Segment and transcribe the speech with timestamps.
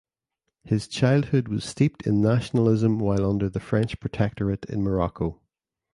[0.63, 5.39] His childhood was steeped in nationalism while under the French Protectorate in Morocco.